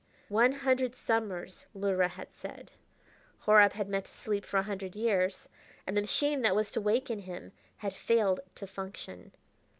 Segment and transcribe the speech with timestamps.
[0.29, 2.71] One hundred summers, Luhra had said
[3.45, 5.47] Horab had meant to sleep for a hundred years
[5.85, 9.31] and the machine that was to waken him had failed to function.